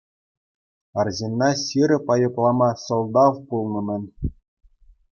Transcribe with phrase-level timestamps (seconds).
[1.03, 4.03] Арҫынна ҫирӗп айӑплама сӑлтав пулнӑ-мӗн.